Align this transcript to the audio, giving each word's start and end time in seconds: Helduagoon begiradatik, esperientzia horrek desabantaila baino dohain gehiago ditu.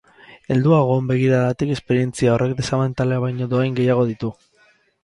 Helduagoon 0.53 1.09
begiradatik, 1.11 1.75
esperientzia 1.75 2.35
horrek 2.37 2.59
desabantaila 2.63 3.23
baino 3.27 3.51
dohain 3.55 3.81
gehiago 3.83 4.09
ditu. 4.15 4.35